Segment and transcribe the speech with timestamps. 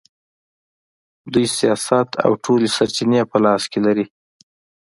[1.33, 4.05] دوی سیاست او ټولې سرچینې په لاس کې لري.